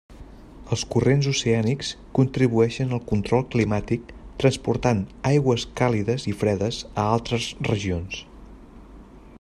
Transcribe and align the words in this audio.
Els 0.75 0.83
corrents 0.93 1.27
oceànics 1.31 1.91
contribueixen 2.19 2.95
al 2.97 3.03
control 3.11 3.45
climàtic 3.57 4.09
transportant 4.45 5.03
aigües 5.33 5.67
càlides 5.81 6.27
i 6.33 6.37
fredes 6.41 6.81
a 7.03 7.05
altres 7.19 7.49
regions. 7.73 8.23